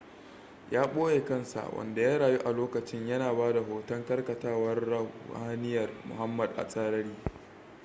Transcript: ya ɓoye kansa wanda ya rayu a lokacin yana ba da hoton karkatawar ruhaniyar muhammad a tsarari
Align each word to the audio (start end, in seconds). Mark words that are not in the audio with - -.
ya 0.71 0.87
ɓoye 0.87 1.23
kansa 1.25 1.69
wanda 1.77 2.01
ya 2.01 2.17
rayu 2.17 2.39
a 2.45 2.51
lokacin 2.51 3.07
yana 3.07 3.33
ba 3.33 3.53
da 3.53 3.59
hoton 3.61 4.05
karkatawar 4.05 4.77
ruhaniyar 4.83 5.89
muhammad 6.07 6.57
a 6.59 6.67
tsarari 6.67 7.15